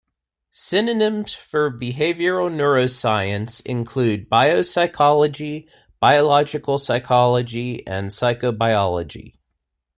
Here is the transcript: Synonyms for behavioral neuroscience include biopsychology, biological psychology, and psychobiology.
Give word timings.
Synonyms 0.49 1.33
for 1.35 1.69
behavioral 1.69 2.49
neuroscience 2.51 3.63
include 3.67 4.31
biopsychology, 4.31 5.67
biological 5.99 6.79
psychology, 6.79 7.85
and 7.85 8.09
psychobiology. 8.09 9.35